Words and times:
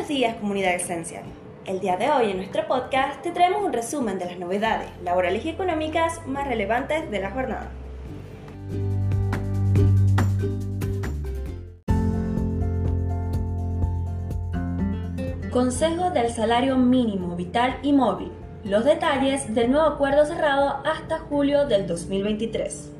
Buenos 0.00 0.16
días, 0.16 0.36
comunidad 0.36 0.74
Esencial. 0.76 1.24
El 1.66 1.78
día 1.78 1.98
de 1.98 2.10
hoy 2.10 2.30
en 2.30 2.38
nuestro 2.38 2.66
podcast 2.66 3.20
te 3.20 3.32
traemos 3.32 3.62
un 3.62 3.70
resumen 3.70 4.18
de 4.18 4.24
las 4.24 4.38
novedades 4.38 4.88
laborales 5.04 5.44
y 5.44 5.50
económicas 5.50 6.26
más 6.26 6.48
relevantes 6.48 7.10
de 7.10 7.20
la 7.20 7.30
jornada. 7.30 7.70
Consejo 15.50 16.08
del 16.08 16.30
Salario 16.30 16.78
Mínimo 16.78 17.36
Vital 17.36 17.78
y 17.82 17.92
Móvil. 17.92 18.32
Los 18.64 18.86
detalles 18.86 19.54
del 19.54 19.70
nuevo 19.70 19.86
acuerdo 19.86 20.24
cerrado 20.24 20.80
hasta 20.86 21.18
julio 21.18 21.66
del 21.66 21.86
2023 21.86 22.99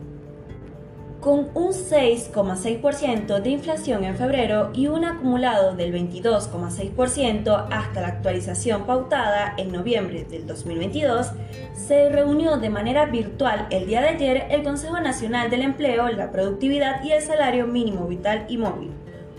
con 1.20 1.50
un 1.54 1.72
6,6% 1.72 3.40
de 3.40 3.50
inflación 3.50 4.04
en 4.04 4.16
febrero 4.16 4.70
y 4.72 4.86
un 4.86 5.04
acumulado 5.04 5.76
del 5.76 5.92
22,6% 5.92 7.66
hasta 7.70 8.00
la 8.00 8.08
actualización 8.08 8.84
pautada 8.84 9.52
en 9.58 9.70
noviembre 9.70 10.24
del 10.24 10.46
2022, 10.46 11.32
se 11.74 12.08
reunió 12.08 12.56
de 12.56 12.70
manera 12.70 13.04
virtual 13.04 13.66
el 13.70 13.86
día 13.86 14.00
de 14.00 14.08
ayer 14.08 14.46
el 14.50 14.62
Consejo 14.62 14.98
Nacional 15.00 15.50
del 15.50 15.62
Empleo, 15.62 16.08
la 16.08 16.32
Productividad 16.32 17.04
y 17.04 17.12
el 17.12 17.20
Salario 17.20 17.66
Mínimo 17.66 18.06
Vital 18.06 18.46
y 18.48 18.56
Móvil, 18.56 18.92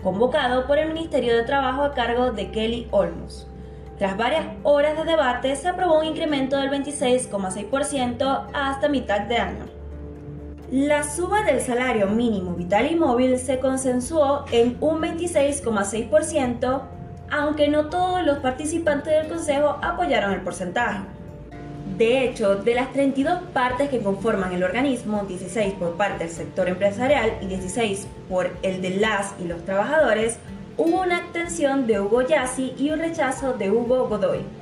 convocado 0.04 0.68
por 0.68 0.78
el 0.78 0.92
Ministerio 0.92 1.36
de 1.36 1.42
Trabajo 1.42 1.82
a 1.82 1.94
cargo 1.94 2.30
de 2.30 2.52
Kelly 2.52 2.86
Olmos. 2.92 3.48
Tras 3.98 4.16
varias 4.16 4.46
horas 4.62 4.96
de 4.96 5.04
debate, 5.04 5.56
se 5.56 5.68
aprobó 5.68 5.98
un 5.98 6.06
incremento 6.06 6.56
del 6.58 6.70
26,6% 6.70 8.46
hasta 8.52 8.88
mitad 8.88 9.22
de 9.22 9.36
año. 9.36 9.81
La 10.72 11.02
suba 11.02 11.42
del 11.42 11.60
salario 11.60 12.06
mínimo 12.06 12.54
vital 12.54 12.90
y 12.90 12.96
móvil 12.96 13.38
se 13.38 13.58
consensuó 13.58 14.46
en 14.52 14.78
un 14.80 15.02
26,6%, 15.02 16.80
aunque 17.30 17.68
no 17.68 17.90
todos 17.90 18.24
los 18.24 18.38
participantes 18.38 19.12
del 19.12 19.28
Consejo 19.28 19.78
apoyaron 19.82 20.32
el 20.32 20.40
porcentaje. 20.40 21.00
De 21.98 22.24
hecho, 22.24 22.54
de 22.54 22.74
las 22.74 22.90
32 22.94 23.42
partes 23.52 23.90
que 23.90 24.00
conforman 24.00 24.54
el 24.54 24.64
organismo, 24.64 25.26
16 25.28 25.74
por 25.74 25.98
parte 25.98 26.24
del 26.24 26.32
sector 26.32 26.70
empresarial 26.70 27.36
y 27.42 27.48
16 27.48 28.06
por 28.30 28.50
el 28.62 28.80
de 28.80 28.96
las 28.96 29.34
y 29.38 29.48
los 29.48 29.62
trabajadores, 29.66 30.38
hubo 30.78 31.02
una 31.02 31.18
abstención 31.18 31.86
de 31.86 32.00
Hugo 32.00 32.22
Yassi 32.22 32.72
y 32.78 32.88
un 32.88 33.00
rechazo 33.00 33.52
de 33.52 33.70
Hugo 33.70 34.08
Godoy. 34.08 34.61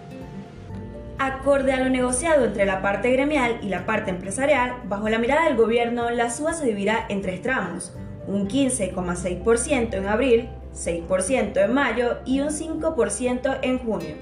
Acorde 1.23 1.75
a 1.75 1.77
lo 1.77 1.91
negociado 1.91 2.47
entre 2.47 2.65
la 2.65 2.81
parte 2.81 3.11
gremial 3.11 3.59
y 3.61 3.69
la 3.69 3.85
parte 3.85 4.11
empresarial, 4.11 4.77
bajo 4.85 5.11
la 5.11 5.19
mirada 5.19 5.45
del 5.45 5.57
gobierno, 5.59 6.09
la 6.09 6.31
suba 6.31 6.55
se 6.55 6.65
dividirá 6.65 7.05
en 7.11 7.21
tres 7.21 7.43
tramos, 7.43 7.93
un 8.27 8.49
15,6% 8.49 9.93
en 9.99 10.07
abril, 10.07 10.49
6% 10.75 11.63
en 11.63 11.75
mayo 11.75 12.21
y 12.25 12.41
un 12.41 12.49
5% 12.49 13.59
en 13.61 13.79
junio. 13.81 14.15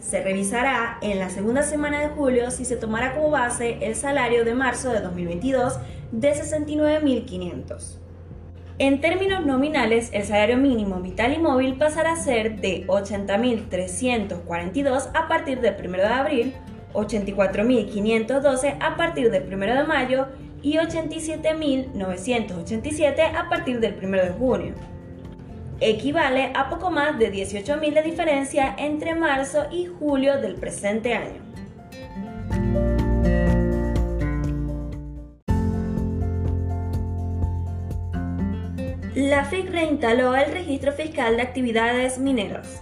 Se 0.00 0.22
revisará 0.22 0.96
en 1.02 1.18
la 1.18 1.28
segunda 1.28 1.62
semana 1.62 2.00
de 2.00 2.08
julio 2.08 2.50
si 2.50 2.64
se 2.64 2.76
tomará 2.76 3.14
como 3.14 3.28
base 3.28 3.76
el 3.82 3.94
salario 3.94 4.42
de 4.46 4.54
marzo 4.54 4.88
de 4.88 5.00
2022 5.00 5.78
de 6.10 6.32
69.500. 6.32 8.05
En 8.78 9.00
términos 9.00 9.46
nominales, 9.46 10.10
el 10.12 10.24
salario 10.24 10.58
mínimo 10.58 11.00
vital 11.00 11.32
y 11.32 11.38
móvil 11.38 11.78
pasará 11.78 12.12
a 12.12 12.16
ser 12.16 12.60
de 12.60 12.86
80.342 12.86 15.08
a 15.14 15.28
partir 15.28 15.62
del 15.62 15.74
1 15.82 15.96
de 15.96 16.04
abril, 16.04 16.52
84.512 16.92 18.76
a 18.78 18.96
partir 18.96 19.30
del 19.30 19.44
1 19.44 19.76
de 19.76 19.84
mayo 19.84 20.26
y 20.60 20.74
87.987 20.74 23.34
a 23.34 23.48
partir 23.48 23.80
del 23.80 23.96
1 24.02 24.10
de 24.10 24.30
junio. 24.32 24.74
Equivale 25.80 26.52
a 26.54 26.68
poco 26.68 26.90
más 26.90 27.18
de 27.18 27.32
18.000 27.32 27.94
de 27.94 28.02
diferencia 28.02 28.74
entre 28.76 29.14
marzo 29.14 29.68
y 29.70 29.86
julio 29.86 30.38
del 30.38 30.56
presente 30.56 31.14
año. 31.14 31.40
La 39.28 39.44
FIC 39.44 39.70
reinstaló 39.70 40.36
el 40.36 40.52
registro 40.52 40.92
fiscal 40.92 41.36
de 41.36 41.42
actividades 41.42 42.20
mineras. 42.20 42.80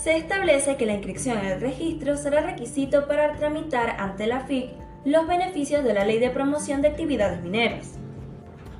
Se 0.00 0.16
establece 0.16 0.76
que 0.76 0.86
la 0.86 0.92
inscripción 0.92 1.38
en 1.38 1.46
el 1.46 1.60
registro 1.60 2.16
será 2.16 2.40
requisito 2.40 3.08
para 3.08 3.32
tramitar 3.32 3.96
ante 3.98 4.28
la 4.28 4.46
FIC 4.46 4.70
los 5.04 5.26
beneficios 5.26 5.82
de 5.82 5.92
la 5.92 6.04
Ley 6.04 6.20
de 6.20 6.30
Promoción 6.30 6.82
de 6.82 6.88
Actividades 6.88 7.42
Mineras. 7.42 7.98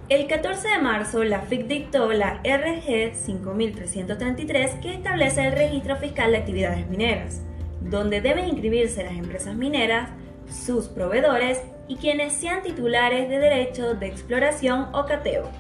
El 0.08 0.28
14 0.28 0.68
de 0.68 0.78
marzo, 0.78 1.24
la 1.24 1.40
FIC 1.40 1.66
dictó 1.66 2.12
la 2.12 2.40
RG 2.44 3.16
5333 3.16 4.74
que 4.74 4.94
establece 4.94 5.48
el 5.48 5.52
registro 5.54 5.96
fiscal 5.96 6.30
de 6.30 6.38
actividades 6.38 6.88
mineras, 6.88 7.42
donde 7.80 8.20
deben 8.20 8.48
inscribirse 8.48 9.02
las 9.02 9.14
empresas 9.14 9.56
mineras, 9.56 10.10
sus 10.48 10.86
proveedores 10.86 11.60
y 11.88 11.96
quienes 11.96 12.32
sean 12.32 12.62
titulares 12.62 13.28
de 13.28 13.40
derecho 13.40 13.94
de 13.94 14.06
exploración 14.06 14.86
o 14.94 15.04
cateo. 15.04 15.50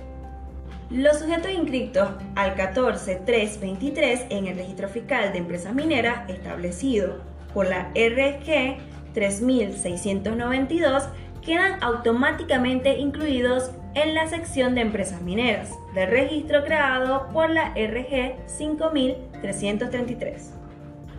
Los 0.90 1.20
sujetos 1.20 1.52
inscritos 1.52 2.10
al 2.34 2.56
14323 2.56 4.26
en 4.30 4.48
el 4.48 4.56
registro 4.56 4.88
fiscal 4.88 5.32
de 5.32 5.38
empresas 5.38 5.72
mineras 5.72 6.28
establecido 6.28 7.18
por 7.54 7.68
la 7.68 7.92
RG 7.94 8.78
3692 9.14 11.04
quedan 11.44 11.80
automáticamente 11.80 12.98
incluidos 12.98 13.70
en 13.94 14.14
la 14.14 14.26
sección 14.26 14.74
de 14.74 14.80
empresas 14.80 15.22
mineras 15.22 15.70
del 15.94 16.10
registro 16.10 16.64
creado 16.64 17.28
por 17.32 17.50
la 17.50 17.72
RG 17.76 18.34
5333. 18.46 20.54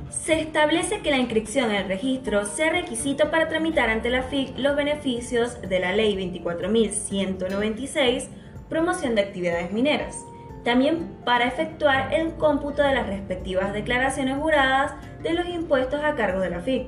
Se 0.10 0.42
establece 0.42 1.00
que 1.00 1.12
la 1.12 1.18
inscripción 1.18 1.72
en 1.72 1.78
el 1.78 1.88
registro 1.88 2.46
sea 2.46 2.72
requisito 2.72 3.32
para 3.32 3.48
tramitar 3.48 3.90
ante 3.90 4.10
la 4.10 4.24
FIC 4.24 4.58
los 4.58 4.76
beneficios 4.76 5.62
de 5.62 5.80
la 5.80 5.94
Ley 5.94 6.18
24196 6.18 8.28
promoción 8.72 9.16
de 9.16 9.22
actividades 9.22 9.74
mineras, 9.74 10.26
también 10.64 11.18
para 11.26 11.46
efectuar 11.46 12.14
el 12.14 12.36
cómputo 12.36 12.82
de 12.82 12.96
las 12.96 13.06
respectivas 13.06 13.74
declaraciones 13.74 14.38
juradas 14.38 14.94
de 15.22 15.34
los 15.34 15.46
impuestos 15.50 16.02
a 16.02 16.16
cargo 16.16 16.40
de 16.40 16.52
la 16.52 16.62
FIC. 16.62 16.88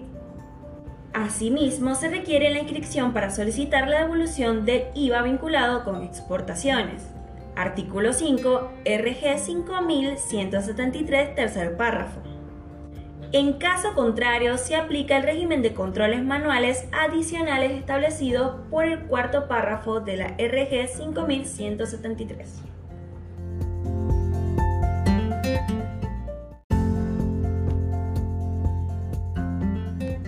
Asimismo, 1.14 1.94
se 1.94 2.08
requiere 2.10 2.52
la 2.52 2.60
inscripción 2.60 3.12
para 3.12 3.30
solicitar 3.30 3.90
la 3.90 4.00
devolución 4.00 4.66
del 4.66 4.86
IVA 4.96 5.24
vinculado 5.24 5.84
con 5.84 6.04
exportaciones. 6.04 7.04
Artículo 7.58 8.14
5, 8.14 8.72
RG 8.86 9.40
5173, 9.40 11.36
tercer 11.36 11.76
párrafo. 11.76 12.33
En 13.36 13.54
caso 13.54 13.96
contrario, 13.96 14.60
se 14.60 14.76
aplica 14.76 15.18
el 15.18 15.24
régimen 15.24 15.64
de 15.64 15.74
controles 15.74 16.24
manuales 16.24 16.86
adicionales 16.92 17.72
establecido 17.72 18.64
por 18.70 18.86
el 18.86 19.00
cuarto 19.06 19.48
párrafo 19.48 20.02
de 20.02 20.18
la 20.18 20.28
RG 20.38 20.88
5173. 20.88 22.62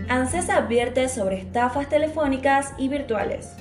ANSES 0.10 0.50
advierte 0.50 1.08
sobre 1.08 1.38
estafas 1.38 1.88
telefónicas 1.88 2.74
y 2.80 2.88
virtuales. 2.88 3.56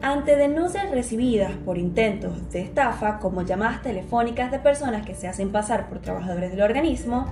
Ante 0.00 0.36
denuncias 0.36 0.90
recibidas 0.90 1.52
por 1.66 1.76
intentos 1.76 2.50
de 2.50 2.62
estafa 2.62 3.18
como 3.18 3.42
llamadas 3.42 3.82
telefónicas 3.82 4.50
de 4.50 4.60
personas 4.60 5.04
que 5.04 5.14
se 5.14 5.28
hacen 5.28 5.52
pasar 5.52 5.90
por 5.90 5.98
trabajadores 5.98 6.52
del 6.52 6.62
organismo, 6.62 7.30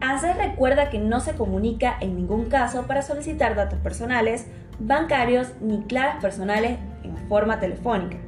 ANSES 0.00 0.36
recuerda 0.36 0.90
que 0.90 0.98
no 0.98 1.20
se 1.20 1.34
comunica 1.34 1.96
en 2.00 2.16
ningún 2.16 2.46
caso 2.46 2.86
para 2.86 3.02
solicitar 3.02 3.54
datos 3.54 3.78
personales, 3.78 4.46
bancarios 4.78 5.52
ni 5.60 5.82
claves 5.82 6.16
personales 6.20 6.78
en 7.02 7.16
forma 7.28 7.60
telefónica, 7.60 8.18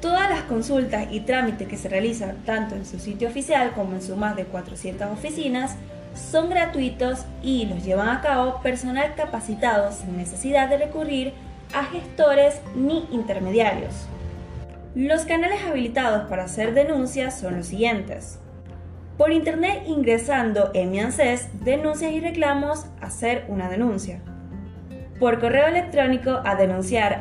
Todas 0.01 0.31
las 0.31 0.43
consultas 0.45 1.09
y 1.11 1.21
trámites 1.21 1.69
que 1.69 1.77
se 1.77 1.89
realizan 1.89 2.37
tanto 2.47 2.75
en 2.75 2.87
su 2.87 2.99
sitio 2.99 3.29
oficial 3.29 3.73
como 3.75 3.95
en 3.95 4.03
sus 4.03 4.17
más 4.17 4.35
de 4.35 4.47
400 4.47 5.09
oficinas 5.11 5.77
son 6.15 6.49
gratuitos 6.49 7.27
y 7.43 7.67
los 7.67 7.85
llevan 7.85 8.09
a 8.09 8.21
cabo 8.21 8.61
personal 8.63 9.15
capacitado 9.15 9.93
sin 9.93 10.17
necesidad 10.17 10.69
de 10.69 10.79
recurrir 10.79 11.33
a 11.75 11.85
gestores 11.85 12.61
ni 12.75 13.07
intermediarios. 13.13 14.07
Los 14.95 15.25
canales 15.25 15.61
habilitados 15.69 16.29
para 16.29 16.45
hacer 16.45 16.75
denuncias 16.75 17.39
son 17.39 17.59
los 17.59 17.67
siguientes. 17.67 18.39
Por 19.19 19.33
internet 19.33 19.85
ingresando 19.87 20.71
en 20.73 20.91
mi 20.91 20.99
ANSES, 20.99 21.49
denuncias 21.63 22.13
y 22.13 22.21
reclamos, 22.21 22.87
hacer 23.03 23.45
una 23.49 23.69
denuncia. 23.69 24.21
Por 25.21 25.39
correo 25.39 25.67
electrónico 25.67 26.41
a 26.47 26.55
denunciar 26.55 27.21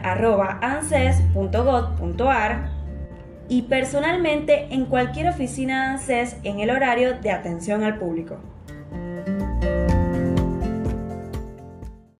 y 3.50 3.64
personalmente 3.64 4.68
en 4.74 4.86
cualquier 4.86 5.28
oficina 5.28 5.92
de 5.92 5.92
ANSES 5.92 6.38
en 6.46 6.62
el 6.62 6.70
horario 6.70 7.16
de 7.20 7.32
atención 7.32 7.84
al 7.84 7.98
público. 7.98 8.38